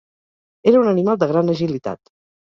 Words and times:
Era 0.71 0.79
un 0.83 0.87
animal 0.91 1.19
de 1.23 1.27
gran 1.33 1.51
agilitat. 1.55 2.09